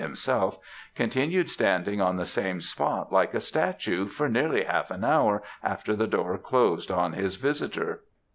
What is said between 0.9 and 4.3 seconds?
continued standing on the same spot, like a statue, for